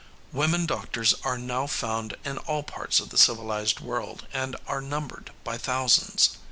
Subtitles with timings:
[0.31, 5.31] Women doctors are now found in all parts of the civilized world and are numbered
[5.43, 6.35] by thousands.